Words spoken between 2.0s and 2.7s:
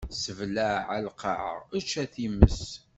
a times!